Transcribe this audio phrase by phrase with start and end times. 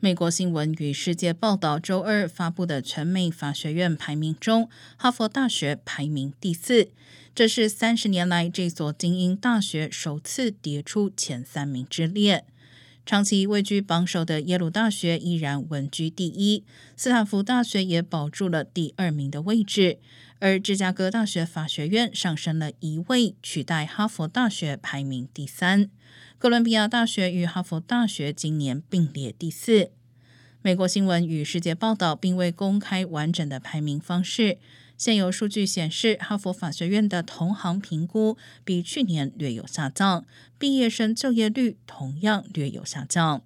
[0.00, 6.92] 美国新闻与世界报道周二发布的全美法学院排名中，哈佛大学排名第四，
[7.34, 12.44] 这是三十年来这所精英大学首次跌出前三名之列。
[13.08, 16.62] 长期位居榜首的耶鲁大学依然稳居第一，
[16.94, 19.98] 斯坦福大学也保住了第二名的位置，
[20.40, 25.88] 而芝加哥大学法学院上升了一位，取代哈佛大学排名第三。
[26.36, 29.90] 哥伦比亚大学与哈佛大学今年并列第四。
[30.60, 34.58] 美国新闻与世界报道并未公开完整的排名方式。
[34.98, 40.26] 现有数据显示，哈佛法学院的同行评估比去年略有下降，
[40.58, 43.42] 毕业生就业率同样略有下降。